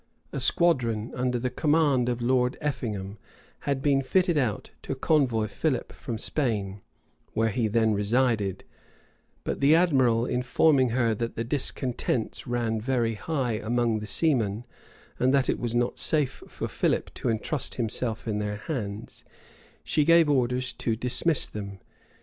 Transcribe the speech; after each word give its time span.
A 0.31 0.39
squadron, 0.39 1.11
under 1.13 1.37
the 1.37 1.51
command 1.51 2.09
of 2.09 2.23
Lord 2.23 2.57
Effingham, 2.59 3.19
had 3.69 3.83
been 3.83 4.01
fitted 4.01 4.35
out 4.35 4.71
to 4.81 4.95
convoy 4.95 5.45
Philip 5.45 5.91
from 5.93 6.17
Spain, 6.17 6.81
where 7.33 7.49
he 7.51 7.67
then 7.67 7.93
resided; 7.93 8.63
but 9.43 9.59
the 9.59 9.75
admiral 9.75 10.25
informing 10.25 10.89
her 10.89 11.13
that 11.13 11.35
the 11.35 11.43
discontents 11.43 12.47
ran 12.47 12.81
very 12.81 13.13
high 13.13 13.59
among 13.59 13.99
the 13.99 14.07
seamen, 14.07 14.65
and 15.19 15.35
that 15.35 15.49
it 15.49 15.59
was 15.59 15.75
not 15.75 15.99
safe 15.99 16.41
for 16.47 16.67
Philip 16.67 17.13
to 17.13 17.29
intrust 17.29 17.75
himself 17.75 18.27
in 18.27 18.39
their 18.39 18.55
hands, 18.55 19.23
she 19.83 20.03
gave 20.03 20.27
orders 20.31 20.73
to 20.73 20.95
dismiss 20.95 21.45
them. 21.45 21.79